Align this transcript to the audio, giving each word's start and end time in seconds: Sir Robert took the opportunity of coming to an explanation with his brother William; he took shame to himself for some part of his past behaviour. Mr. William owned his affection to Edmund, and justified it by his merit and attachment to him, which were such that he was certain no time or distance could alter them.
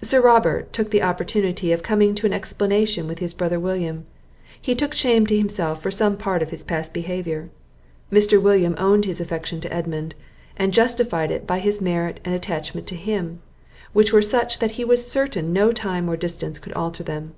Sir 0.00 0.20
Robert 0.20 0.72
took 0.72 0.92
the 0.92 1.02
opportunity 1.02 1.72
of 1.72 1.82
coming 1.82 2.14
to 2.14 2.26
an 2.26 2.32
explanation 2.32 3.08
with 3.08 3.18
his 3.18 3.34
brother 3.34 3.58
William; 3.58 4.06
he 4.62 4.76
took 4.76 4.94
shame 4.94 5.26
to 5.26 5.36
himself 5.36 5.82
for 5.82 5.90
some 5.90 6.16
part 6.16 6.40
of 6.40 6.50
his 6.52 6.62
past 6.62 6.94
behaviour. 6.94 7.50
Mr. 8.12 8.40
William 8.40 8.76
owned 8.78 9.06
his 9.06 9.20
affection 9.20 9.60
to 9.62 9.74
Edmund, 9.74 10.14
and 10.56 10.72
justified 10.72 11.32
it 11.32 11.48
by 11.48 11.58
his 11.58 11.80
merit 11.80 12.20
and 12.24 12.32
attachment 12.32 12.86
to 12.86 12.94
him, 12.94 13.40
which 13.92 14.12
were 14.12 14.22
such 14.22 14.60
that 14.60 14.70
he 14.78 14.84
was 14.84 15.10
certain 15.10 15.52
no 15.52 15.72
time 15.72 16.08
or 16.08 16.16
distance 16.16 16.60
could 16.60 16.72
alter 16.74 17.02
them. 17.02 17.34